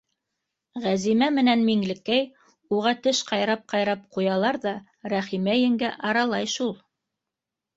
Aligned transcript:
Ғәзимә 0.85 1.27
менән 1.33 1.61
Миңлекәй 1.67 2.23
уға 2.77 2.93
теш 3.07 3.21
ҡайрап-ҡайрап 3.29 4.09
ҡуялар 4.17 4.59
ҙа, 4.65 4.75
Рәхимә 5.15 5.59
еңгә 5.63 5.93
аралай 6.13 6.51
шул. 6.57 6.75